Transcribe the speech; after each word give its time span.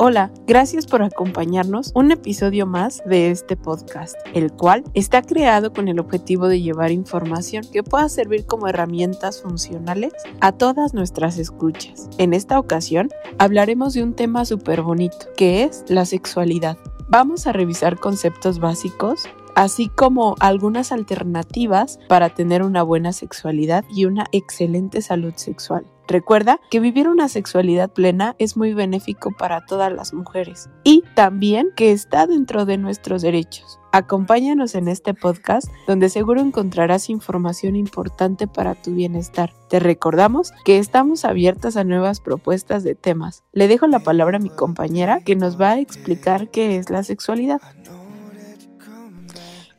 Hola, 0.00 0.30
gracias 0.46 0.86
por 0.86 1.02
acompañarnos 1.02 1.90
un 1.92 2.12
episodio 2.12 2.66
más 2.66 3.02
de 3.04 3.32
este 3.32 3.56
podcast, 3.56 4.14
el 4.32 4.52
cual 4.52 4.84
está 4.94 5.22
creado 5.22 5.72
con 5.72 5.88
el 5.88 5.98
objetivo 5.98 6.46
de 6.46 6.62
llevar 6.62 6.92
información 6.92 7.64
que 7.72 7.82
pueda 7.82 8.08
servir 8.08 8.46
como 8.46 8.68
herramientas 8.68 9.42
funcionales 9.42 10.12
a 10.40 10.52
todas 10.52 10.94
nuestras 10.94 11.36
escuchas. 11.36 12.08
En 12.16 12.32
esta 12.32 12.60
ocasión 12.60 13.08
hablaremos 13.38 13.94
de 13.94 14.04
un 14.04 14.14
tema 14.14 14.44
súper 14.44 14.82
bonito, 14.82 15.26
que 15.36 15.64
es 15.64 15.84
la 15.88 16.04
sexualidad. 16.04 16.78
Vamos 17.08 17.48
a 17.48 17.52
revisar 17.52 17.98
conceptos 17.98 18.60
básicos 18.60 19.24
así 19.56 19.88
como 19.88 20.36
algunas 20.38 20.92
alternativas 20.92 21.98
para 22.08 22.30
tener 22.30 22.62
una 22.62 22.84
buena 22.84 23.12
sexualidad 23.12 23.84
y 23.90 24.04
una 24.04 24.26
excelente 24.30 25.02
salud 25.02 25.32
sexual. 25.34 25.84
Recuerda 26.08 26.58
que 26.70 26.80
vivir 26.80 27.06
una 27.06 27.28
sexualidad 27.28 27.92
plena 27.92 28.34
es 28.38 28.56
muy 28.56 28.72
benéfico 28.72 29.30
para 29.30 29.66
todas 29.66 29.92
las 29.92 30.14
mujeres 30.14 30.70
y 30.82 31.04
también 31.14 31.68
que 31.76 31.92
está 31.92 32.26
dentro 32.26 32.64
de 32.64 32.78
nuestros 32.78 33.20
derechos. 33.20 33.78
Acompáñanos 33.92 34.74
en 34.74 34.88
este 34.88 35.12
podcast 35.12 35.68
donde 35.86 36.08
seguro 36.08 36.40
encontrarás 36.40 37.10
información 37.10 37.76
importante 37.76 38.46
para 38.46 38.74
tu 38.74 38.94
bienestar. 38.94 39.52
Te 39.68 39.80
recordamos 39.80 40.52
que 40.64 40.78
estamos 40.78 41.26
abiertas 41.26 41.76
a 41.76 41.84
nuevas 41.84 42.20
propuestas 42.20 42.84
de 42.84 42.94
temas. 42.94 43.44
Le 43.52 43.68
dejo 43.68 43.86
la 43.86 43.98
palabra 43.98 44.38
a 44.38 44.40
mi 44.40 44.50
compañera 44.50 45.20
que 45.20 45.36
nos 45.36 45.60
va 45.60 45.72
a 45.72 45.78
explicar 45.78 46.48
qué 46.48 46.78
es 46.78 46.88
la 46.88 47.02
sexualidad. 47.02 47.60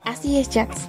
Así 0.04 0.38
es, 0.38 0.50
Jax. 0.54 0.88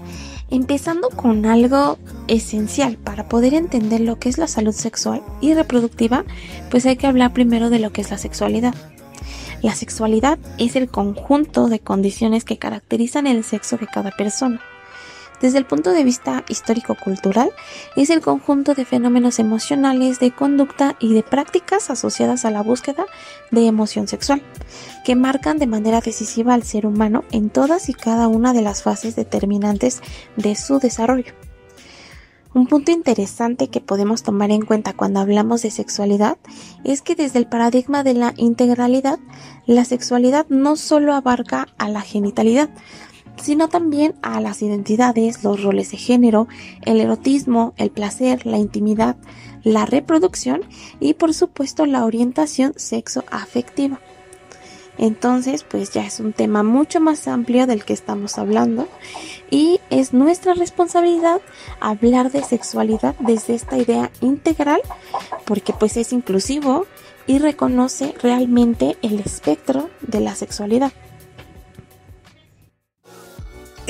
Empezando 0.51 1.11
con 1.11 1.47
algo 1.47 1.99
esencial 2.27 2.97
para 2.97 3.29
poder 3.29 3.55
entender 3.55 4.01
lo 4.01 4.19
que 4.19 4.29
es 4.29 4.39
la 4.39 4.49
salud 4.49 4.73
sexual 4.73 5.23
y 5.41 5.55
reproductiva, 5.55 6.25
pues 6.71 6.87
hay 6.87 6.97
que 6.97 7.07
hablar 7.07 7.33
primero 7.33 7.71
de 7.71 7.79
lo 7.79 7.93
que 7.93 8.01
es 8.01 8.11
la 8.11 8.19
sexualidad. 8.19 8.75
La 9.63 9.75
sexualidad 9.75 10.39
es 10.59 10.75
el 10.75 10.89
conjunto 10.89 11.69
de 11.69 11.81
condiciones 11.81 12.45
que 12.45 12.59
caracterizan 12.59 13.27
el 13.27 13.45
sexo 13.45 13.77
de 13.77 13.87
cada 13.87 14.11
persona 14.11 14.61
desde 15.41 15.59
el 15.59 15.65
punto 15.65 15.93
de 15.93 16.05
vista 16.05 16.45
histórico-cultural, 16.49 17.51
es 17.97 18.11
el 18.11 18.21
conjunto 18.21 18.75
de 18.75 18.85
fenómenos 18.85 19.39
emocionales, 19.39 20.21
de 20.21 20.33
conducta 20.33 20.97
y 21.01 21.15
de 21.15 21.23
prácticas 21.23 21.91
asociadas 21.91 22.45
a 22.45 22.51
la 22.51 22.63
búsqueda 22.63 23.07
de 23.51 23.67
emoción 23.67 24.09
sexual, 24.09 24.43
que 25.05 25.17
marcan 25.17 25.59
de 25.59 25.67
manera 25.67 26.01
decisiva 26.01 26.55
al 26.55 26.63
ser 26.63 26.87
humano 26.87 27.25
en 27.31 27.51
todas 27.51 27.89
y 27.89 27.95
cada 27.95 28.29
una 28.29 28.53
de 28.53 28.63
las 28.63 28.83
fases 28.83 29.17
determinantes 29.17 30.03
de 30.37 30.55
su 30.55 30.79
desarrollo. 30.79 31.35
Un 32.53 32.67
punto 32.67 32.91
interesante 32.91 33.69
que 33.69 33.81
podemos 33.81 34.25
tomar 34.25 34.51
en 34.51 34.63
cuenta 34.63 34.93
cuando 34.93 35.21
hablamos 35.21 35.63
de 35.63 35.71
sexualidad 35.71 36.37
es 36.83 37.01
que 37.01 37.15
desde 37.15 37.39
el 37.39 37.47
paradigma 37.47 38.03
de 38.03 38.15
la 38.15 38.35
integralidad, 38.37 39.21
la 39.67 39.85
sexualidad 39.85 40.47
no 40.49 40.75
solo 40.75 41.15
abarca 41.15 41.69
a 41.79 41.89
la 41.89 42.01
genitalidad, 42.01 42.69
sino 43.43 43.69
también 43.69 44.15
a 44.23 44.41
las 44.41 44.63
identidades, 44.63 45.43
los 45.45 45.63
roles 45.63 45.91
de 45.91 45.97
género, 45.97 46.49
el 46.83 47.01
erotismo, 47.01 47.75
el 47.77 47.91
placer, 47.91 48.47
la 48.47 48.59
intimidad, 48.59 49.17
la 49.63 49.87
reproducción 49.87 50.63
y 51.01 51.15
por 51.15 51.35
supuesto 51.35 51.87
la 51.87 52.05
orientación 52.05 52.73
sexo-afectiva. 52.77 54.01
Entonces, 54.99 55.65
pues 55.65 55.93
ya 55.93 56.05
es 56.05 56.21
un 56.21 56.35
tema 56.35 56.63
mucho 56.63 57.01
más 57.01 57.27
amplio 57.27 57.67
del 57.67 57.85
que 57.85 57.95
estamos 57.95 58.37
hablando 58.37 58.87
y 59.51 59.81
es 59.89 60.13
nuestra 60.13 60.53
responsabilidad 60.53 61.41
hablar 61.81 62.31
de 62.31 62.43
sexualidad 62.43 63.15
desde 63.19 63.55
esta 63.55 63.79
idea 63.79 64.11
integral 64.21 64.83
porque 65.47 65.73
pues 65.73 65.97
es 65.97 66.13
inclusivo 66.13 66.87
y 67.27 67.39
reconoce 67.39 68.15
realmente 68.23 68.99
el 69.01 69.21
espectro 69.21 69.89
de 70.03 70.21
la 70.21 70.35
sexualidad. 70.35 70.93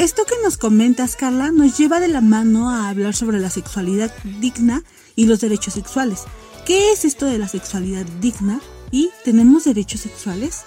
Esto 0.00 0.24
que 0.24 0.34
nos 0.42 0.56
comentas, 0.56 1.14
Carla, 1.14 1.50
nos 1.50 1.76
lleva 1.76 2.00
de 2.00 2.08
la 2.08 2.22
mano 2.22 2.70
a 2.70 2.88
hablar 2.88 3.14
sobre 3.14 3.38
la 3.38 3.50
sexualidad 3.50 4.10
digna 4.40 4.82
y 5.14 5.26
los 5.26 5.40
derechos 5.40 5.74
sexuales. 5.74 6.22
¿Qué 6.64 6.90
es 6.90 7.04
esto 7.04 7.26
de 7.26 7.36
la 7.36 7.46
sexualidad 7.46 8.06
digna? 8.18 8.62
¿Y 8.90 9.10
tenemos 9.26 9.64
derechos 9.64 10.00
sexuales? 10.00 10.62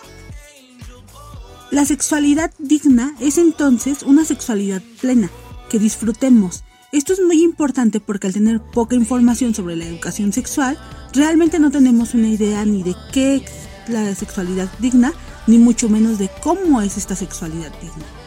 La 1.72 1.84
sexualidad 1.84 2.54
digna 2.60 3.16
es 3.20 3.40
entonces 3.40 4.04
una 4.04 4.24
sexualidad 4.24 4.84
plena, 5.02 5.32
que 5.68 5.80
disfrutemos. 5.80 6.64
Esto 6.92 7.14
es 7.14 7.20
muy 7.20 7.42
importante 7.42 8.00
porque 8.00 8.28
al 8.28 8.34
tener 8.34 8.62
poca 8.62 8.96
información 8.96 9.56
sobre 9.56 9.76
la 9.76 9.86
educación 9.86 10.32
sexual, 10.32 10.78
realmente 11.12 11.58
no 11.58 11.72
tenemos 11.72 12.14
una 12.14 12.28
idea 12.28 12.64
ni 12.66 12.84
de 12.84 12.96
qué 13.12 13.38
es 13.38 13.52
la 13.88 14.14
sexualidad 14.14 14.70
digna, 14.78 15.12
ni 15.48 15.58
mucho 15.58 15.90
menos 15.90 16.20
de 16.20 16.30
cómo 16.44 16.84
es 16.84 16.98
esta 16.98 17.16
sexualidad 17.16 17.72
digna. 17.82 18.23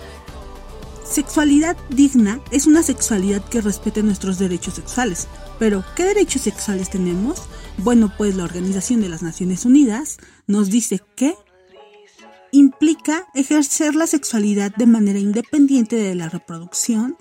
Sexualidad 1.08 1.76
digna 1.88 2.40
es 2.50 2.66
una 2.66 2.82
sexualidad 2.82 3.42
que 3.48 3.60
respete 3.60 4.02
nuestros 4.02 4.38
derechos 4.38 4.74
sexuales. 4.74 5.28
Pero, 5.58 5.84
¿qué 5.94 6.04
derechos 6.04 6.42
sexuales 6.42 6.90
tenemos? 6.90 7.42
Bueno, 7.78 8.12
pues 8.18 8.34
la 8.34 8.44
Organización 8.44 9.00
de 9.00 9.08
las 9.08 9.22
Naciones 9.22 9.64
Unidas 9.64 10.18
nos 10.46 10.68
dice 10.68 11.00
que 11.14 11.34
implica 12.50 13.26
ejercer 13.34 13.94
la 13.94 14.06
sexualidad 14.06 14.74
de 14.74 14.86
manera 14.86 15.18
independiente 15.18 15.96
de 15.96 16.14
la 16.14 16.28
reproducción, 16.28 17.16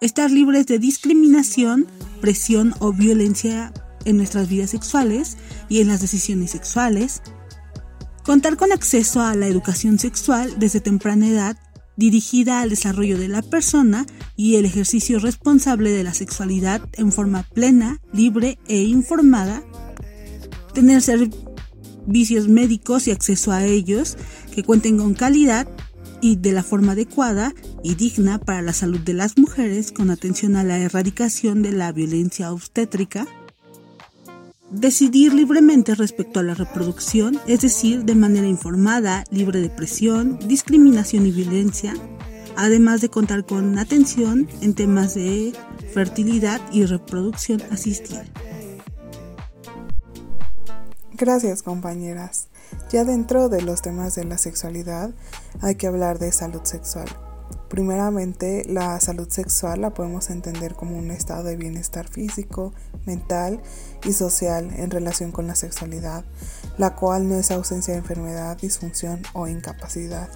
estar 0.00 0.30
libres 0.30 0.66
de 0.66 0.78
discriminación, 0.78 1.86
presión 2.20 2.74
o 2.80 2.92
violencia 2.92 3.72
en 4.04 4.16
nuestras 4.16 4.48
vidas 4.48 4.70
sexuales 4.70 5.36
y 5.68 5.80
en 5.80 5.88
las 5.88 6.00
decisiones 6.00 6.50
sexuales, 6.50 7.22
contar 8.24 8.56
con 8.56 8.72
acceso 8.72 9.20
a 9.20 9.34
la 9.34 9.46
educación 9.46 9.98
sexual 9.98 10.54
desde 10.58 10.80
temprana 10.80 11.28
edad 11.28 11.56
dirigida 11.98 12.60
al 12.60 12.70
desarrollo 12.70 13.18
de 13.18 13.26
la 13.26 13.42
persona 13.42 14.06
y 14.36 14.54
el 14.54 14.64
ejercicio 14.64 15.18
responsable 15.18 15.90
de 15.90 16.04
la 16.04 16.14
sexualidad 16.14 16.80
en 16.92 17.10
forma 17.10 17.42
plena, 17.42 18.00
libre 18.12 18.56
e 18.68 18.82
informada, 18.84 19.64
tener 20.72 21.02
servicios 21.02 22.46
médicos 22.48 23.08
y 23.08 23.10
acceso 23.10 23.50
a 23.50 23.64
ellos 23.64 24.16
que 24.54 24.62
cuenten 24.62 24.96
con 24.96 25.14
calidad 25.14 25.68
y 26.20 26.36
de 26.36 26.52
la 26.52 26.62
forma 26.62 26.92
adecuada 26.92 27.52
y 27.82 27.96
digna 27.96 28.38
para 28.38 28.62
la 28.62 28.72
salud 28.72 29.00
de 29.00 29.14
las 29.14 29.36
mujeres 29.36 29.90
con 29.90 30.10
atención 30.10 30.54
a 30.54 30.62
la 30.62 30.78
erradicación 30.78 31.62
de 31.62 31.72
la 31.72 31.90
violencia 31.90 32.52
obstétrica, 32.52 33.26
Decidir 34.70 35.32
libremente 35.32 35.94
respecto 35.94 36.40
a 36.40 36.42
la 36.42 36.52
reproducción, 36.52 37.40
es 37.46 37.62
decir, 37.62 38.04
de 38.04 38.14
manera 38.14 38.46
informada, 38.46 39.24
libre 39.30 39.60
de 39.60 39.70
presión, 39.70 40.38
discriminación 40.46 41.24
y 41.24 41.30
violencia, 41.30 41.94
además 42.54 43.00
de 43.00 43.08
contar 43.08 43.46
con 43.46 43.78
atención 43.78 44.46
en 44.60 44.74
temas 44.74 45.14
de 45.14 45.54
fertilidad 45.94 46.60
y 46.70 46.84
reproducción 46.84 47.62
asistida. 47.70 48.26
Gracias 51.14 51.62
compañeras. 51.62 52.48
Ya 52.92 53.04
dentro 53.04 53.48
de 53.48 53.62
los 53.62 53.80
temas 53.80 54.14
de 54.16 54.24
la 54.24 54.36
sexualidad 54.36 55.14
hay 55.62 55.76
que 55.76 55.86
hablar 55.86 56.18
de 56.18 56.30
salud 56.30 56.60
sexual. 56.64 57.08
Primeramente, 57.68 58.64
la 58.66 58.98
salud 58.98 59.28
sexual 59.28 59.82
la 59.82 59.90
podemos 59.90 60.30
entender 60.30 60.74
como 60.74 60.96
un 60.96 61.10
estado 61.10 61.44
de 61.44 61.56
bienestar 61.56 62.08
físico, 62.08 62.72
mental 63.04 63.60
y 64.04 64.12
social 64.12 64.70
en 64.76 64.90
relación 64.90 65.32
con 65.32 65.46
la 65.46 65.54
sexualidad, 65.54 66.24
la 66.78 66.94
cual 66.94 67.28
no 67.28 67.36
es 67.36 67.50
ausencia 67.50 67.92
de 67.92 68.00
enfermedad, 68.00 68.56
disfunción 68.56 69.22
o 69.34 69.48
incapacidad. 69.48 70.28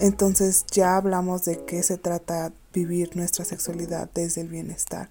Entonces 0.00 0.64
ya 0.70 0.96
hablamos 0.96 1.44
de 1.44 1.64
qué 1.64 1.82
se 1.82 1.96
trata 1.96 2.52
vivir 2.72 3.16
nuestra 3.16 3.44
sexualidad 3.44 4.10
desde 4.12 4.40
el 4.40 4.48
bienestar. 4.48 5.10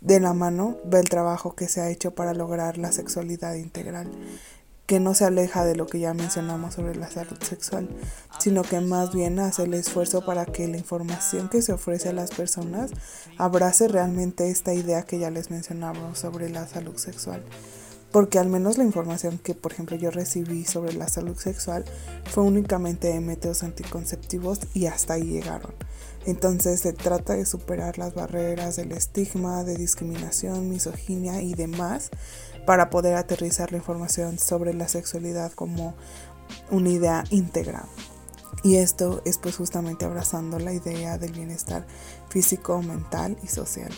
De 0.00 0.20
la 0.20 0.34
mano 0.34 0.76
va 0.92 1.00
el 1.00 1.08
trabajo 1.08 1.54
que 1.54 1.66
se 1.66 1.80
ha 1.80 1.88
hecho 1.88 2.14
para 2.14 2.34
lograr 2.34 2.76
la 2.76 2.92
sexualidad 2.92 3.54
integral 3.54 4.10
que 4.86 5.00
no 5.00 5.14
se 5.14 5.24
aleja 5.24 5.64
de 5.64 5.76
lo 5.76 5.86
que 5.86 5.98
ya 5.98 6.12
mencionamos 6.12 6.74
sobre 6.74 6.94
la 6.94 7.10
salud 7.10 7.38
sexual, 7.40 7.88
sino 8.38 8.62
que 8.62 8.80
más 8.80 9.14
bien 9.14 9.38
hace 9.38 9.62
el 9.62 9.74
esfuerzo 9.74 10.24
para 10.24 10.44
que 10.44 10.68
la 10.68 10.76
información 10.76 11.48
que 11.48 11.62
se 11.62 11.72
ofrece 11.72 12.10
a 12.10 12.12
las 12.12 12.30
personas 12.30 12.90
abrace 13.38 13.88
realmente 13.88 14.50
esta 14.50 14.74
idea 14.74 15.02
que 15.02 15.18
ya 15.18 15.30
les 15.30 15.50
mencionamos 15.50 16.18
sobre 16.18 16.50
la 16.50 16.66
salud 16.66 16.96
sexual. 16.96 17.42
Porque 18.12 18.38
al 18.38 18.48
menos 18.48 18.78
la 18.78 18.84
información 18.84 19.38
que, 19.38 19.54
por 19.54 19.72
ejemplo, 19.72 19.96
yo 19.96 20.12
recibí 20.12 20.64
sobre 20.64 20.92
la 20.92 21.08
salud 21.08 21.36
sexual 21.36 21.84
fue 22.30 22.44
únicamente 22.44 23.08
de 23.08 23.18
métodos 23.18 23.64
anticonceptivos 23.64 24.60
y 24.72 24.86
hasta 24.86 25.14
ahí 25.14 25.24
llegaron. 25.24 25.72
Entonces 26.24 26.80
se 26.80 26.92
trata 26.92 27.34
de 27.34 27.44
superar 27.44 27.98
las 27.98 28.14
barreras 28.14 28.76
del 28.76 28.92
estigma, 28.92 29.64
de 29.64 29.76
discriminación, 29.76 30.70
misoginia 30.70 31.42
y 31.42 31.54
demás 31.54 32.10
para 32.66 32.90
poder 32.90 33.16
aterrizar 33.16 33.72
la 33.72 33.78
información 33.78 34.38
sobre 34.38 34.74
la 34.74 34.88
sexualidad 34.88 35.52
como 35.52 35.94
una 36.70 36.90
idea 36.90 37.24
íntegra. 37.30 37.84
Y 38.62 38.76
esto 38.76 39.22
es 39.24 39.38
pues 39.38 39.56
justamente 39.56 40.04
abrazando 40.04 40.58
la 40.58 40.72
idea 40.72 41.18
del 41.18 41.32
bienestar 41.32 41.86
físico, 42.28 42.80
mental 42.82 43.36
y 43.42 43.48
social. 43.48 43.90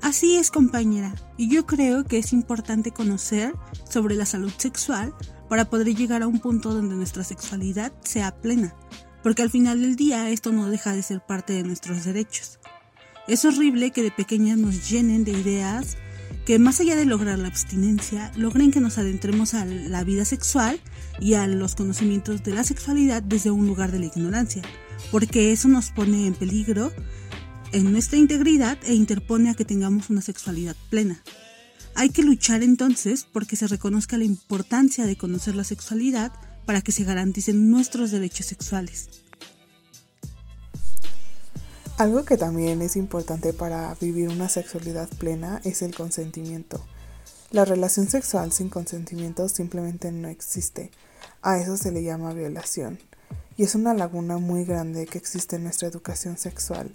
Así 0.00 0.36
es 0.36 0.50
compañera, 0.50 1.14
y 1.36 1.50
yo 1.50 1.66
creo 1.66 2.04
que 2.04 2.18
es 2.18 2.32
importante 2.32 2.92
conocer 2.92 3.54
sobre 3.88 4.14
la 4.14 4.26
salud 4.26 4.52
sexual 4.56 5.14
para 5.48 5.68
poder 5.68 5.88
llegar 5.88 6.22
a 6.22 6.28
un 6.28 6.38
punto 6.38 6.72
donde 6.72 6.94
nuestra 6.94 7.24
sexualidad 7.24 7.92
sea 8.04 8.34
plena, 8.34 8.74
porque 9.22 9.42
al 9.42 9.50
final 9.50 9.80
del 9.80 9.96
día 9.96 10.30
esto 10.30 10.52
no 10.52 10.68
deja 10.70 10.92
de 10.92 11.02
ser 11.02 11.20
parte 11.20 11.52
de 11.52 11.64
nuestros 11.64 12.04
derechos. 12.04 12.60
Es 13.26 13.44
horrible 13.44 13.90
que 13.90 14.02
de 14.02 14.10
pequeñas 14.10 14.56
nos 14.56 14.88
llenen 14.88 15.24
de 15.24 15.32
ideas 15.32 15.98
que 16.48 16.58
más 16.58 16.80
allá 16.80 16.96
de 16.96 17.04
lograr 17.04 17.38
la 17.38 17.48
abstinencia, 17.48 18.32
logren 18.34 18.70
que 18.70 18.80
nos 18.80 18.96
adentremos 18.96 19.52
a 19.52 19.66
la 19.66 20.02
vida 20.02 20.24
sexual 20.24 20.80
y 21.20 21.34
a 21.34 21.46
los 21.46 21.74
conocimientos 21.74 22.42
de 22.42 22.54
la 22.54 22.64
sexualidad 22.64 23.22
desde 23.22 23.50
un 23.50 23.66
lugar 23.66 23.92
de 23.92 23.98
la 23.98 24.06
ignorancia, 24.06 24.62
porque 25.10 25.52
eso 25.52 25.68
nos 25.68 25.90
pone 25.90 26.26
en 26.26 26.32
peligro 26.32 26.90
en 27.72 27.92
nuestra 27.92 28.16
integridad 28.16 28.78
e 28.84 28.94
interpone 28.94 29.50
a 29.50 29.54
que 29.54 29.66
tengamos 29.66 30.08
una 30.08 30.22
sexualidad 30.22 30.74
plena. 30.88 31.22
Hay 31.94 32.08
que 32.08 32.22
luchar 32.22 32.62
entonces 32.62 33.26
porque 33.30 33.54
se 33.54 33.66
reconozca 33.66 34.16
la 34.16 34.24
importancia 34.24 35.04
de 35.04 35.18
conocer 35.18 35.54
la 35.54 35.64
sexualidad 35.64 36.32
para 36.64 36.80
que 36.80 36.92
se 36.92 37.04
garanticen 37.04 37.70
nuestros 37.70 38.10
derechos 38.10 38.46
sexuales. 38.46 39.27
Algo 41.98 42.24
que 42.24 42.36
también 42.36 42.80
es 42.80 42.94
importante 42.94 43.52
para 43.52 43.92
vivir 44.00 44.28
una 44.28 44.48
sexualidad 44.48 45.08
plena 45.18 45.60
es 45.64 45.82
el 45.82 45.96
consentimiento. 45.96 46.80
La 47.50 47.64
relación 47.64 48.08
sexual 48.08 48.52
sin 48.52 48.68
consentimiento 48.68 49.48
simplemente 49.48 50.12
no 50.12 50.28
existe. 50.28 50.92
A 51.42 51.58
eso 51.58 51.76
se 51.76 51.90
le 51.90 52.04
llama 52.04 52.32
violación. 52.34 53.00
Y 53.56 53.64
es 53.64 53.74
una 53.74 53.94
laguna 53.94 54.38
muy 54.38 54.64
grande 54.64 55.06
que 55.06 55.18
existe 55.18 55.56
en 55.56 55.64
nuestra 55.64 55.88
educación 55.88 56.38
sexual. 56.38 56.94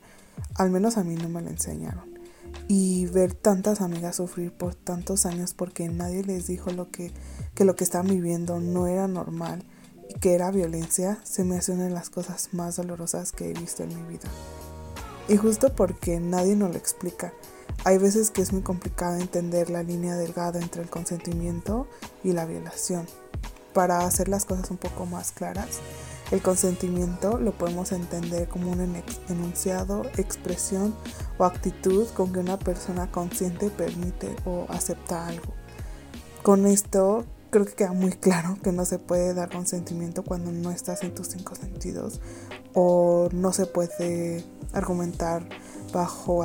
Al 0.55 0.71
menos 0.71 0.95
a 0.95 1.03
mí 1.03 1.15
no 1.15 1.27
me 1.27 1.41
la 1.41 1.49
enseñaron. 1.49 2.17
Y 2.69 3.07
ver 3.07 3.33
tantas 3.33 3.81
amigas 3.81 4.15
sufrir 4.15 4.53
por 4.53 4.73
tantos 4.73 5.25
años 5.25 5.53
porque 5.53 5.89
nadie 5.89 6.23
les 6.23 6.47
dijo 6.47 6.71
lo 6.71 6.91
que, 6.91 7.11
que 7.55 7.65
lo 7.65 7.75
que 7.75 7.83
estaban 7.83 8.07
viviendo 8.07 8.61
no 8.61 8.87
era 8.87 9.09
normal 9.09 9.65
y 10.07 10.17
que 10.19 10.33
era 10.33 10.49
violencia, 10.49 11.19
se 11.25 11.43
me 11.43 11.57
hace 11.57 11.73
una 11.73 11.83
de 11.83 11.89
las 11.89 12.09
cosas 12.09 12.53
más 12.53 12.77
dolorosas 12.77 13.33
que 13.33 13.51
he 13.51 13.53
visto 13.53 13.83
en 13.83 13.89
mi 13.89 14.03
vida. 14.03 14.29
Y 15.27 15.37
justo 15.37 15.73
porque 15.73 16.19
nadie 16.19 16.55
nos 16.55 16.71
lo 16.71 16.77
explica. 16.77 17.33
Hay 17.85 17.97
veces 17.97 18.29
que 18.29 18.41
es 18.41 18.51
muy 18.51 18.61
complicado 18.61 19.17
entender 19.17 19.69
la 19.69 19.83
línea 19.83 20.15
delgada 20.15 20.59
entre 20.59 20.81
el 20.81 20.89
consentimiento 20.89 21.87
y 22.23 22.33
la 22.33 22.45
violación. 22.45 23.07
Para 23.73 24.05
hacer 24.05 24.27
las 24.27 24.45
cosas 24.45 24.69
un 24.69 24.77
poco 24.77 25.05
más 25.05 25.31
claras, 25.31 25.79
el 26.31 26.41
consentimiento 26.41 27.37
lo 27.37 27.51
podemos 27.51 27.91
entender 27.91 28.47
como 28.47 28.71
un 28.71 29.03
enunciado, 29.29 30.03
expresión 30.17 30.95
o 31.37 31.45
actitud 31.45 32.07
con 32.09 32.31
que 32.31 32.39
una 32.39 32.59
persona 32.59 33.11
consciente 33.11 33.69
permite 33.69 34.35
o 34.45 34.65
acepta 34.69 35.27
algo. 35.27 35.53
Con 36.41 36.65
esto 36.65 37.25
creo 37.49 37.65
que 37.65 37.73
queda 37.73 37.93
muy 37.93 38.11
claro 38.11 38.57
que 38.63 38.71
no 38.71 38.83
se 38.83 38.99
puede 38.99 39.33
dar 39.33 39.51
consentimiento 39.51 40.23
cuando 40.23 40.51
no 40.51 40.71
estás 40.71 41.03
en 41.03 41.13
tus 41.13 41.27
cinco 41.27 41.55
sentidos 41.55 42.19
o 42.73 43.29
no 43.31 43.53
se 43.53 43.65
puede 43.65 44.43
argumentar 44.73 45.47
bajo 45.93 46.43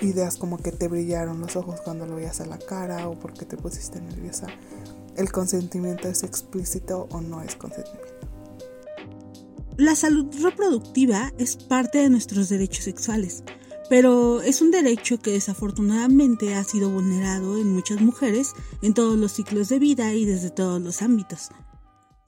ideas 0.00 0.36
como 0.36 0.58
que 0.58 0.72
te 0.72 0.88
brillaron 0.88 1.40
los 1.40 1.56
ojos 1.56 1.80
cuando 1.80 2.06
lo 2.06 2.16
veías 2.16 2.40
a 2.40 2.46
la 2.46 2.58
cara 2.58 3.08
o 3.08 3.18
porque 3.18 3.44
te 3.44 3.56
pusiste 3.56 4.00
nerviosa. 4.00 4.46
El 5.16 5.30
consentimiento 5.32 6.08
es 6.08 6.22
explícito 6.22 7.08
o 7.10 7.20
no 7.20 7.42
es 7.42 7.56
consentimiento. 7.56 8.08
La 9.76 9.94
salud 9.94 10.26
reproductiva 10.42 11.32
es 11.38 11.56
parte 11.56 11.98
de 11.98 12.10
nuestros 12.10 12.48
derechos 12.48 12.84
sexuales, 12.84 13.42
pero 13.88 14.42
es 14.42 14.60
un 14.60 14.70
derecho 14.70 15.18
que 15.18 15.32
desafortunadamente 15.32 16.54
ha 16.54 16.64
sido 16.64 16.90
vulnerado 16.90 17.58
en 17.58 17.72
muchas 17.72 18.00
mujeres 18.00 18.52
en 18.82 18.94
todos 18.94 19.18
los 19.18 19.32
ciclos 19.32 19.68
de 19.68 19.78
vida 19.78 20.12
y 20.12 20.26
desde 20.26 20.50
todos 20.50 20.80
los 20.80 21.02
ámbitos. 21.02 21.50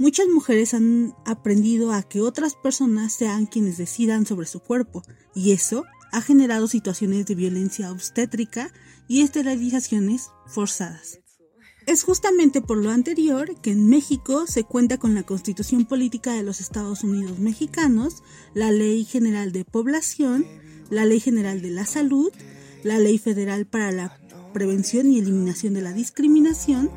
Muchas 0.03 0.27
mujeres 0.27 0.75
han 0.75 1.15
aprendido 1.25 1.93
a 1.93 2.03
que 2.03 2.21
otras 2.21 2.57
personas 2.57 3.13
sean 3.13 3.47
quienes 3.47 3.79
decidan 3.79 4.27
sobre 4.27 4.49
su 4.49 4.59
cuerpo, 4.59 5.05
y 5.33 5.53
eso 5.53 5.85
ha 6.11 6.21
generado 6.21 6.67
situaciones 6.67 7.25
de 7.27 7.37
violencia 7.37 7.93
obstétrica 7.93 8.73
y 9.07 9.21
esterilizaciones 9.21 10.31
forzadas. 10.49 11.21
Es 11.87 12.03
justamente 12.03 12.61
por 12.61 12.79
lo 12.79 12.91
anterior 12.91 13.55
que 13.61 13.71
en 13.71 13.89
México 13.89 14.49
se 14.49 14.65
cuenta 14.65 14.99
con 14.99 15.15
la 15.15 15.23
Constitución 15.23 15.85
Política 15.85 16.33
de 16.33 16.43
los 16.43 16.61
Estados 16.61 17.05
Unidos 17.05 17.39
Mexicanos, 17.39 18.25
la 18.55 18.73
Ley 18.73 19.05
General 19.05 19.53
de 19.53 19.65
Población, 19.65 20.45
la 20.91 21.05
Ley 21.05 21.21
General 21.21 21.63
de 21.63 21.71
la 21.71 21.87
Salud, 21.87 22.33
la 22.83 22.99
Ley 22.99 23.19
Federal 23.19 23.67
para 23.67 23.93
la 23.93 24.19
Prevención 24.53 25.13
y 25.13 25.21
Eliminación 25.21 25.75
de 25.75 25.83
la 25.83 25.93
Discriminación, 25.93 26.91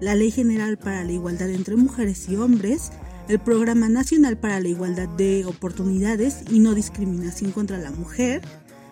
la 0.00 0.14
Ley 0.14 0.30
General 0.30 0.78
para 0.78 1.04
la 1.04 1.12
Igualdad 1.12 1.50
entre 1.50 1.76
Mujeres 1.76 2.28
y 2.28 2.36
Hombres, 2.36 2.90
el 3.28 3.38
Programa 3.38 3.88
Nacional 3.88 4.38
para 4.38 4.60
la 4.60 4.68
Igualdad 4.68 5.08
de 5.08 5.44
Oportunidades 5.44 6.42
y 6.50 6.58
No 6.58 6.74
Discriminación 6.74 7.52
contra 7.52 7.78
la 7.78 7.90
Mujer, 7.90 8.42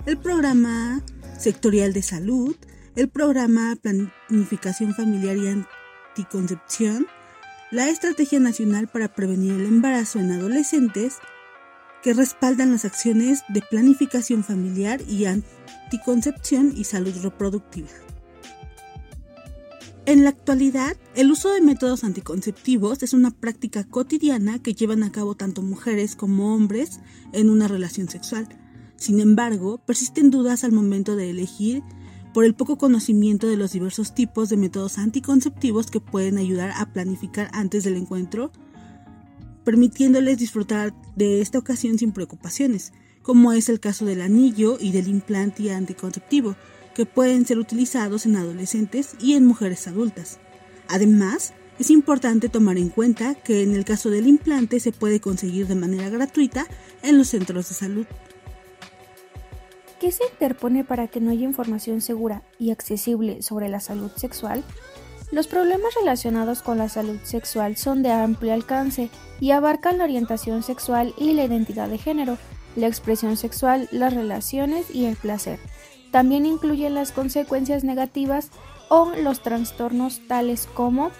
el 0.07 0.19
Programa 0.19 1.03
Sectorial 1.39 1.93
de 1.93 2.03
Salud, 2.03 2.55
el 2.95 3.09
Programa 3.09 3.77
Planificación 3.81 4.95
Familiar 4.95 5.37
y 5.37 5.49
Anticoncepción, 5.49 7.07
la 7.71 7.89
Estrategia 7.89 8.41
Nacional 8.41 8.89
para 8.89 9.09
Prevenir 9.09 9.53
el 9.55 9.67
Embarazo 9.67 10.19
en 10.19 10.33
Adolescentes, 10.33 11.17
que 12.03 12.15
respaldan 12.15 12.73
las 12.73 12.85
acciones 12.85 13.43
de 13.49 13.63
planificación 13.63 14.45
familiar 14.45 15.01
y 15.09 15.25
anticoncepción 15.25 16.73
y 16.77 16.85
salud 16.85 17.15
reproductiva. 17.23 17.89
En 20.09 20.25
la 20.25 20.31
actualidad, 20.31 20.97
el 21.17 21.31
uso 21.31 21.53
de 21.53 21.61
métodos 21.61 22.03
anticonceptivos 22.03 23.03
es 23.03 23.13
una 23.13 23.31
práctica 23.31 23.85
cotidiana 23.85 24.59
que 24.59 24.73
llevan 24.73 25.03
a 25.03 25.13
cabo 25.13 25.35
tanto 25.35 25.61
mujeres 25.61 26.17
como 26.17 26.55
hombres 26.55 27.01
en 27.35 27.51
una 27.51 27.69
relación 27.69 28.09
sexual. 28.09 28.49
Sin 28.97 29.21
embargo, 29.21 29.77
persisten 29.85 30.31
dudas 30.31 30.65
al 30.65 30.73
momento 30.73 31.15
de 31.15 31.29
elegir 31.29 31.83
por 32.33 32.47
el 32.47 32.55
poco 32.55 32.79
conocimiento 32.79 33.49
de 33.49 33.59
los 33.59 33.73
diversos 33.73 34.15
tipos 34.15 34.49
de 34.49 34.57
métodos 34.57 34.97
anticonceptivos 34.97 35.91
que 35.91 36.01
pueden 36.01 36.39
ayudar 36.39 36.73
a 36.75 36.91
planificar 36.91 37.51
antes 37.53 37.85
del 37.85 37.97
encuentro, 37.97 38.51
permitiéndoles 39.63 40.39
disfrutar 40.39 40.95
de 41.17 41.43
esta 41.43 41.59
ocasión 41.59 41.99
sin 41.99 42.13
preocupaciones, 42.13 42.95
como 43.21 43.53
es 43.53 43.69
el 43.69 43.79
caso 43.79 44.07
del 44.07 44.23
anillo 44.23 44.79
y 44.81 44.91
del 44.93 45.07
implante 45.07 45.71
anticonceptivo, 45.75 46.57
que 46.99 47.07
pueden 47.07 47.47
ser 47.47 47.61
utilizados 47.61 48.27
en 48.27 48.35
adolescentes 48.35 49.15
y 49.21 49.35
en 49.35 49.47
mujeres 49.47 49.87
adultas. 49.87 50.41
Además, 50.89 51.53
es 51.79 51.91
importante 51.91 52.49
tomar 52.49 52.77
en 52.77 52.89
cuenta 52.89 53.37
que 53.37 53.63
en 53.63 53.73
el 53.77 53.85
caso 53.85 54.11
del 54.11 54.27
implante 54.27 54.81
se 54.81 54.91
puede 54.91 55.21
conseguir 55.21 55.69
de 55.69 55.77
manera 55.77 56.09
gratuita 56.09 56.67
en 57.05 57.17
los 57.17 57.29
centros 57.29 57.69
de 57.69 57.77
salud. 57.77 58.07
¿Qué 60.01 60.11
se 60.11 60.25
interpone 60.25 60.83
para 60.83 61.07
que 61.07 61.21
no 61.21 61.31
haya 61.31 61.45
información 61.45 62.01
segura 62.01 62.43
y 62.59 62.73
accesible 62.73 63.43
sobre 63.43 63.69
la 63.69 63.79
salud 63.79 64.11
sexual? 64.17 64.65
Los 65.31 65.47
problemas 65.47 65.95
relacionados 65.95 66.63
con 66.63 66.79
la 66.79 66.89
salud 66.89 67.21
sexual 67.23 67.77
son 67.77 68.03
de 68.03 68.11
amplio 68.11 68.53
alcance 68.53 69.09
y 69.39 69.53
abarcan 69.53 69.99
la 69.99 70.05
orientación 70.05 70.65
sexual 70.65 71.15
y 71.17 71.35
la 71.35 71.45
identidad 71.45 71.89
de 71.89 71.99
género, 71.99 72.39
la 72.75 72.89
expresión 72.89 73.37
sexual, 73.37 73.89
las 73.93 74.15
relaciones 74.15 74.93
y 74.93 75.05
el 75.05 75.15
placer. 75.15 75.61
También 76.11 76.47
incluyen 76.47 76.95
las 76.95 77.13
consecuencias 77.13 77.85
negativas 77.85 78.51
o 78.89 79.13
los 79.23 79.41
trastornos 79.41 80.21
tales 80.27 80.67
como 80.73 81.11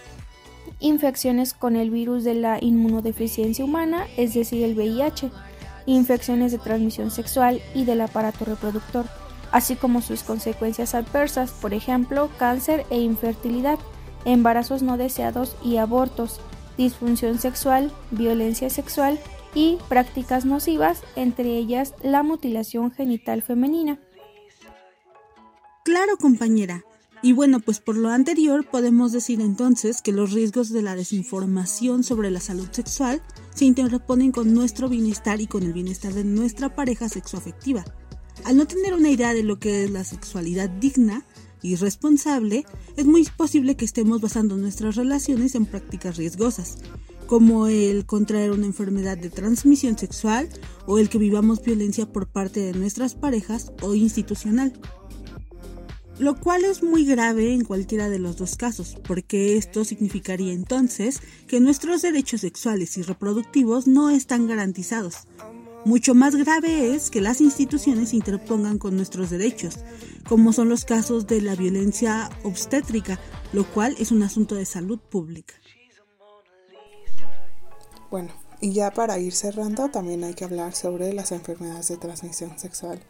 infecciones 0.81 1.55
con 1.55 1.77
el 1.77 1.91
virus 1.91 2.25
de 2.25 2.35
la 2.35 2.59
inmunodeficiencia 2.61 3.65
humana, 3.65 4.07
es 4.17 4.35
decir, 4.35 4.65
el 4.65 4.77
VIH, 4.77 5.31
infecciones 5.87 6.53
de 6.53 6.59
transmisión 6.59 7.11
sexual 7.11 7.61
y 7.75 7.85
del 7.85 8.01
aparato 8.01 8.45
reproductor, 8.45 9.07
así 9.53 9.77
como 9.77 10.01
sus 10.01 10.23
consecuencias 10.23 10.95
adversas, 10.95 11.51
por 11.53 11.75
ejemplo, 11.75 12.31
cáncer 12.39 12.85
e 12.91 12.99
infertilidad, 12.99 13.79
embarazos 14.25 14.83
no 14.83 14.97
deseados 14.97 15.57
y 15.65 15.79
abortos, 15.79 16.41
disfunción 16.77 17.39
sexual, 17.39 17.93
violencia 18.11 18.71
sexual 18.71 19.19
y 19.55 19.79
prácticas 19.89 20.45
nocivas, 20.45 21.03
entre 21.17 21.57
ellas 21.57 21.95
la 22.03 22.23
mutilación 22.23 22.91
genital 22.93 23.43
femenina. 23.43 23.99
Claro, 25.89 26.19
compañera. 26.19 26.85
Y 27.23 27.33
bueno, 27.33 27.61
pues 27.61 27.81
por 27.81 27.97
lo 27.97 28.11
anterior 28.11 28.67
podemos 28.71 29.11
decir 29.11 29.41
entonces 29.41 30.03
que 30.03 30.13
los 30.13 30.33
riesgos 30.33 30.69
de 30.69 30.83
la 30.83 30.95
desinformación 30.95 32.05
sobre 32.05 32.31
la 32.31 32.41
salud 32.41 32.69
sexual 32.71 33.23
se 33.55 33.65
interponen 33.65 34.31
con 34.31 34.53
nuestro 34.53 34.91
bienestar 34.91 35.41
y 35.41 35.47
con 35.47 35.63
el 35.63 35.73
bienestar 35.73 36.13
de 36.13 36.25
nuestra 36.25 36.77
pareja 36.77 37.09
sexoafectiva. 37.09 37.87
Al 38.45 38.59
no 38.59 38.67
tener 38.67 38.93
una 38.93 39.09
idea 39.09 39.33
de 39.33 39.43
lo 39.43 39.59
que 39.59 39.85
es 39.85 39.91
la 39.91 40.05
sexualidad 40.05 40.69
digna 40.69 41.25
y 41.63 41.77
responsable, 41.77 42.67
es 42.99 43.07
muy 43.07 43.25
posible 43.25 43.75
que 43.75 43.87
estemos 43.87 44.21
basando 44.21 44.59
nuestras 44.59 44.95
relaciones 44.95 45.55
en 45.55 45.65
prácticas 45.65 46.19
riesgosas, 46.19 46.77
como 47.27 47.67
el 47.67 48.05
contraer 48.05 48.51
una 48.51 48.67
enfermedad 48.67 49.17
de 49.17 49.31
transmisión 49.31 49.97
sexual 49.97 50.51
o 50.87 50.99
el 50.99 51.09
que 51.09 51.17
vivamos 51.17 51.63
violencia 51.63 52.13
por 52.13 52.29
parte 52.29 52.61
de 52.61 52.75
nuestras 52.75 53.15
parejas 53.15 53.73
o 53.81 53.95
institucional. 53.95 54.75
Lo 56.19 56.39
cual 56.39 56.65
es 56.65 56.83
muy 56.83 57.05
grave 57.05 57.53
en 57.53 57.65
cualquiera 57.65 58.09
de 58.09 58.19
los 58.19 58.37
dos 58.37 58.57
casos, 58.57 58.97
porque 59.07 59.57
esto 59.57 59.85
significaría 59.85 60.53
entonces 60.53 61.21
que 61.47 61.61
nuestros 61.61 62.03
derechos 62.03 62.41
sexuales 62.41 62.97
y 62.99 63.03
reproductivos 63.03 63.87
no 63.87 64.11
están 64.11 64.47
garantizados. 64.47 65.27
Mucho 65.85 66.15
más 66.15 66.35
grave 66.35 66.95
es 66.95 67.09
que 67.09 67.21
las 67.21 67.41
instituciones 67.41 68.13
interpongan 68.13 68.79
con 68.79 68.97
nuestros 68.97 69.31
derechos, 69.31 69.79
como 70.29 70.53
son 70.53 70.69
los 70.69 70.85
casos 70.85 71.27
de 71.27 71.41
la 71.41 71.55
violencia 71.55 72.29
obstétrica, 72.43 73.19
lo 73.53 73.65
cual 73.65 73.95
es 73.99 74.11
un 74.11 74.23
asunto 74.23 74.57
de 74.57 74.67
salud 74.67 74.99
pública. 74.99 75.55
Bueno, 78.11 78.31
y 78.61 78.73
ya 78.73 78.91
para 78.91 79.19
ir 79.19 79.33
cerrando, 79.33 79.89
también 79.89 80.25
hay 80.25 80.35
que 80.35 80.45
hablar 80.45 80.75
sobre 80.75 81.13
las 81.13 81.31
enfermedades 81.31 81.89
de 81.89 81.97
transmisión 81.97 82.59
sexual. 82.59 83.01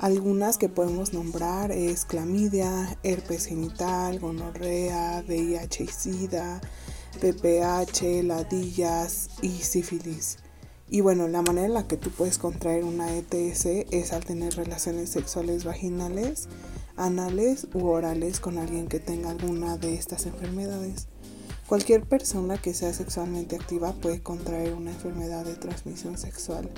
Algunas 0.00 0.58
que 0.58 0.68
podemos 0.68 1.12
nombrar 1.12 1.72
es 1.72 2.04
clamidia, 2.04 2.96
herpes 3.02 3.46
genital, 3.46 4.20
gonorrea, 4.20 5.24
VIH 5.26 5.82
y 5.82 5.88
SIDA, 5.88 6.60
PPH, 7.20 8.22
ladillas 8.22 9.28
y 9.42 9.48
sífilis. 9.48 10.38
Y 10.88 11.00
bueno, 11.00 11.26
la 11.26 11.42
manera 11.42 11.66
en 11.66 11.74
la 11.74 11.88
que 11.88 11.96
tú 11.96 12.10
puedes 12.10 12.38
contraer 12.38 12.84
una 12.84 13.12
ETS 13.12 13.66
es 13.90 14.12
al 14.12 14.24
tener 14.24 14.54
relaciones 14.54 15.10
sexuales 15.10 15.64
vaginales, 15.64 16.48
anales 16.96 17.66
u 17.74 17.84
orales 17.88 18.38
con 18.38 18.56
alguien 18.58 18.86
que 18.86 19.00
tenga 19.00 19.30
alguna 19.30 19.78
de 19.78 19.94
estas 19.94 20.26
enfermedades. 20.26 21.08
Cualquier 21.66 22.04
persona 22.04 22.56
que 22.56 22.72
sea 22.72 22.94
sexualmente 22.94 23.56
activa 23.56 23.92
puede 23.94 24.22
contraer 24.22 24.74
una 24.74 24.92
enfermedad 24.92 25.44
de 25.44 25.56
transmisión 25.56 26.16
sexual 26.16 26.70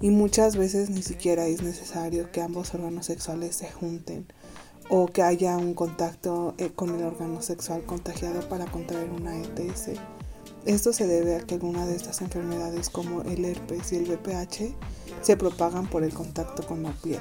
y 0.00 0.10
muchas 0.10 0.56
veces 0.56 0.90
ni 0.90 1.02
siquiera 1.02 1.46
es 1.46 1.62
necesario 1.62 2.30
que 2.32 2.40
ambos 2.40 2.74
órganos 2.74 3.06
sexuales 3.06 3.56
se 3.56 3.70
junten 3.70 4.26
o 4.88 5.06
que 5.06 5.22
haya 5.22 5.56
un 5.56 5.74
contacto 5.74 6.54
eh, 6.58 6.70
con 6.74 6.94
el 6.94 7.04
órgano 7.04 7.42
sexual 7.42 7.82
contagiado 7.82 8.48
para 8.48 8.66
contraer 8.66 9.10
una 9.10 9.36
ETS. 9.36 9.90
Esto 10.66 10.92
se 10.92 11.06
debe 11.06 11.36
a 11.36 11.40
que 11.40 11.54
alguna 11.54 11.86
de 11.86 11.96
estas 11.96 12.20
enfermedades 12.20 12.90
como 12.90 13.22
el 13.22 13.44
herpes 13.44 13.92
y 13.92 13.96
el 13.96 14.04
VPH 14.04 14.74
se 15.22 15.36
propagan 15.36 15.86
por 15.86 16.02
el 16.02 16.12
contacto 16.12 16.66
con 16.66 16.82
la 16.82 16.92
piel. 16.92 17.20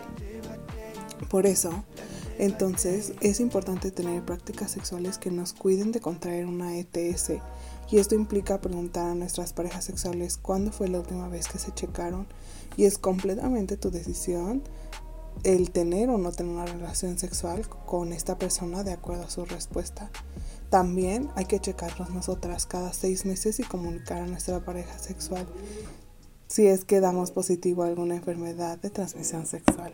Por 1.29 1.45
eso, 1.45 1.83
entonces 2.39 3.12
es 3.19 3.41
importante 3.41 3.91
tener 3.91 4.24
prácticas 4.24 4.72
sexuales 4.72 5.17
que 5.17 5.29
nos 5.29 5.51
cuiden 5.51 5.91
de 5.91 6.00
contraer 6.00 6.46
una 6.46 6.77
ETS 6.77 7.34
y 7.91 7.98
esto 7.98 8.15
implica 8.15 8.62
preguntar 8.62 9.12
a 9.12 9.15
nuestras 9.15 9.51
parejas 9.51 9.84
sexuales 9.84 10.38
cuándo 10.38 10.72
fue 10.72 10.88
la 10.88 11.00
última 11.00 11.27
vez 11.27 11.50
que 11.50 11.60
se 11.60 11.74
checaron 11.74 12.27
y 12.77 12.86
es 12.86 12.98
completamente 12.98 13.75
tu 13.75 13.91
decisión 13.91 14.63
el 15.43 15.72
tener 15.72 16.10
o 16.10 16.17
no 16.17 16.31
tener 16.31 16.53
una 16.53 16.65
relación 16.65 17.19
sexual 17.19 17.67
con 17.67 18.13
esta 18.13 18.38
persona 18.38 18.86
de 18.86 18.93
acuerdo 18.93 19.24
a 19.24 19.29
su 19.29 19.43
respuesta. 19.43 20.10
También 20.69 21.29
hay 21.36 21.43
que 21.43 21.60
checarnos 21.60 22.10
nosotras 22.10 22.65
cada 22.65 22.93
seis 22.93 23.25
meses 23.25 23.60
y 23.60 23.63
comunicar 23.63 24.19
a 24.19 24.27
nuestra 24.27 24.63
pareja 24.63 24.98
sexual 24.98 25.46
si 26.48 26.67
es 26.67 26.86
que 26.86 27.01
damos 27.01 27.31
positivo 27.31 27.84
a 27.84 27.88
alguna 27.88 28.15
enfermedad 28.15 28.77
de 28.77 28.89
transmisión 28.91 29.46
sexual. 29.46 29.91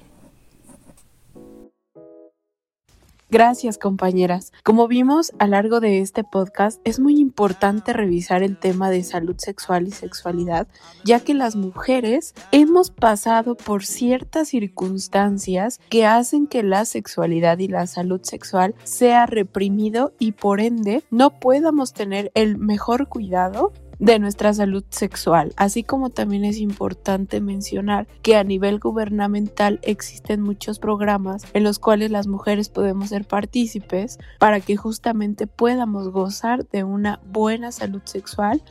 Gracias 3.35 3.77
compañeras. 3.77 4.53
Como 4.63 4.87
vimos 4.87 5.33
a 5.39 5.45
lo 5.47 5.51
largo 5.51 5.81
de 5.81 5.99
este 5.99 6.23
podcast, 6.23 6.79
es 6.85 7.01
muy 7.01 7.19
importante 7.19 7.91
revisar 7.91 8.43
el 8.43 8.57
tema 8.57 8.89
de 8.89 9.03
salud 9.03 9.35
sexual 9.37 9.89
y 9.89 9.91
sexualidad, 9.91 10.69
ya 11.03 11.19
que 11.19 11.33
las 11.33 11.57
mujeres 11.57 12.33
hemos 12.53 12.91
pasado 12.91 13.55
por 13.55 13.83
ciertas 13.83 14.47
circunstancias 14.47 15.81
que 15.89 16.05
hacen 16.05 16.47
que 16.47 16.63
la 16.63 16.85
sexualidad 16.85 17.59
y 17.59 17.67
la 17.67 17.87
salud 17.87 18.21
sexual 18.23 18.73
sea 18.85 19.25
reprimido 19.25 20.13
y 20.17 20.31
por 20.31 20.61
ende 20.61 21.03
no 21.11 21.37
podamos 21.37 21.91
tener 21.91 22.31
el 22.35 22.57
mejor 22.57 23.09
cuidado 23.09 23.73
de 23.99 24.19
nuestra 24.19 24.53
salud 24.53 24.83
sexual, 24.89 25.53
así 25.57 25.83
como 25.83 26.09
también 26.09 26.45
es 26.45 26.57
importante 26.57 27.41
mencionar 27.41 28.07
que 28.21 28.35
a 28.35 28.43
nivel 28.43 28.79
gubernamental 28.79 29.79
existen 29.83 30.41
muchos 30.41 30.79
programas 30.79 31.43
en 31.53 31.63
los 31.63 31.79
cuales 31.79 32.11
las 32.11 32.27
mujeres 32.27 32.69
podemos 32.69 33.09
ser 33.09 33.25
partícipes 33.25 34.17
para 34.39 34.59
que 34.59 34.75
justamente 34.75 35.47
podamos 35.47 36.09
gozar 36.09 36.67
de 36.67 36.83
una 36.83 37.19
buena 37.25 37.71
salud 37.71 38.01
sexual, 38.05 38.63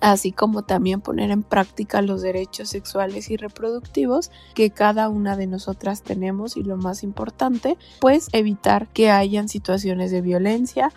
así 0.00 0.32
como 0.32 0.62
también 0.62 1.00
poner 1.00 1.30
en 1.30 1.42
práctica 1.42 2.02
los 2.02 2.22
derechos 2.22 2.68
sexuales 2.68 3.30
y 3.30 3.36
reproductivos 3.36 4.30
que 4.54 4.70
cada 4.70 5.08
una 5.08 5.36
de 5.36 5.46
nosotras 5.46 6.02
tenemos. 6.02 6.56
Y 6.56 6.62
lo 6.62 6.76
más 6.76 7.02
importante, 7.02 7.76
pues 8.00 8.28
evitar 8.32 8.88
que 8.88 9.10
hayan 9.10 9.48
situaciones 9.48 10.10
de 10.10 10.20
violencia 10.20 10.92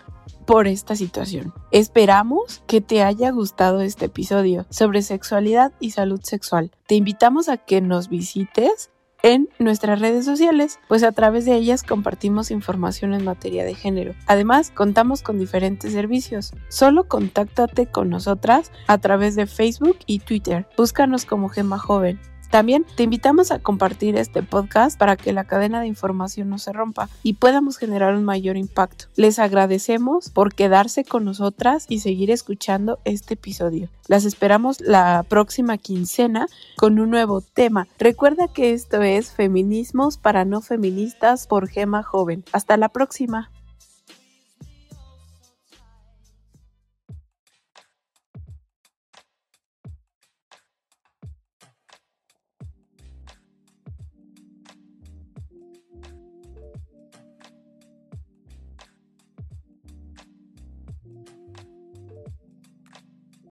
por 0.46 0.68
esta 0.68 0.96
situación. 0.96 1.54
Esperamos 1.72 2.64
que 2.68 2.82
te 2.82 3.04
haya 3.04 3.32
gustado 3.32 3.82
este 3.82 4.06
episodio 4.06 4.66
sobre 4.70 5.02
sexualidad 5.02 5.72
y 5.80 5.92
salud 5.92 6.20
sexual. 6.24 6.72
Te 6.88 6.96
invitamos 6.96 7.50
a 7.50 7.58
que 7.58 7.82
nos 7.82 8.10
visites 8.10 8.90
en 9.26 9.50
nuestras 9.58 10.00
redes 10.00 10.24
sociales, 10.24 10.80
pues 10.88 11.02
a 11.02 11.12
través 11.12 11.46
de 11.46 11.56
ellas 11.56 11.82
compartimos 11.82 12.52
información 12.52 13.16
en 13.16 13.24
materia 13.24 13.66
de 13.66 13.74
género. 13.74 14.14
Además, 14.28 14.70
contamos 14.70 15.24
con 15.24 15.40
diferentes 15.40 15.94
servicios. 15.94 16.54
Solo 16.70 17.08
contáctate 17.08 17.88
con 17.88 18.10
nosotras 18.10 18.72
a 18.86 19.00
través 19.00 19.36
de 19.36 19.48
Facebook 19.48 19.98
y 20.06 20.20
Twitter. 20.20 20.68
Búscanos 20.78 21.26
como 21.26 21.50
Gema 21.50 21.80
Joven. 21.80 22.20
También 22.50 22.86
te 22.96 23.04
invitamos 23.04 23.52
a 23.52 23.60
compartir 23.60 24.16
este 24.18 24.44
podcast 24.44 24.98
para 24.98 25.16
que 25.16 25.34
la 25.34 25.44
cadena 25.44 25.82
de 25.82 25.88
información 25.88 26.50
no 26.50 26.58
se 26.58 26.74
rompa 26.74 27.10
y 27.24 27.34
podamos 27.34 27.78
generar 27.78 28.16
un 28.16 28.24
mayor 28.24 28.58
impacto. 28.58 29.06
Les 29.16 29.40
agradecemos 29.40 30.30
por 30.30 30.54
quedarse 30.54 31.04
con 31.04 31.26
nosotras 31.26 31.86
y 31.90 32.00
seguir 32.00 32.32
escuchando 32.32 33.00
este 33.06 33.36
episodio. 33.36 33.90
Las 34.08 34.26
esperamos 34.26 34.82
la 34.82 35.26
próxima 35.28 35.78
quincena 35.78 36.48
con 36.78 37.00
un 37.00 37.10
nuevo 37.10 37.42
tema. 37.42 37.88
Recuerda 37.98 38.48
que 38.48 38.74
esto 38.74 39.02
es 39.02 39.32
Feminismos 39.32 40.18
para 40.18 40.46
no 40.46 40.62
feministas 40.62 41.48
por 41.48 41.68
Gema 41.68 42.04
Joven. 42.04 42.44
Hasta 42.52 42.78
la 42.78 42.90
próxima. 42.90 43.50